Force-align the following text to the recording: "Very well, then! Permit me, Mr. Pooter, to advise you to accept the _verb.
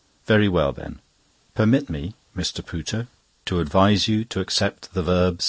"Very 0.25 0.49
well, 0.49 0.71
then! 0.71 0.99
Permit 1.53 1.87
me, 1.87 2.15
Mr. 2.35 2.65
Pooter, 2.65 3.05
to 3.45 3.59
advise 3.59 4.07
you 4.07 4.25
to 4.25 4.39
accept 4.39 4.95
the 4.95 5.03
_verb. 5.03 5.37